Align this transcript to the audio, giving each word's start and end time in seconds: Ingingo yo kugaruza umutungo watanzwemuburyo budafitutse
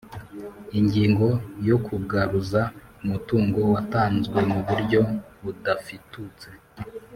Ingingo 0.79 1.27
yo 1.67 1.77
kugaruza 1.85 2.61
umutungo 3.03 3.59
watanzwemuburyo 3.73 5.01
budafitutse 5.43 6.47